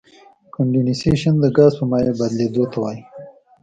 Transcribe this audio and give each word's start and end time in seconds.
کنډېنسیشن 0.53 1.35
د 1.39 1.45
ګاز 1.57 1.73
په 1.79 1.85
مایع 1.91 2.13
بدلیدو 2.19 2.63
ته 2.71 2.77
وایي. 2.81 3.01